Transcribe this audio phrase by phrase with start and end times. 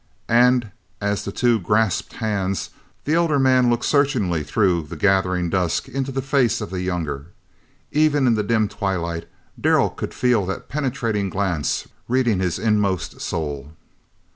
[0.29, 2.71] And as the two grasped hands
[3.05, 7.27] the elder man looked searchingly through the gathering dusk into the face of the younger.
[7.91, 9.29] Even in the dim twilight,
[9.61, 13.73] Darrell could feel that penetrating glance reading his inmost soul.